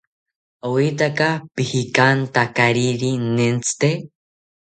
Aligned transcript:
¿Oetaka 0.71 1.27
pikijantakariri 1.55 3.11
nentzite? 3.35 3.89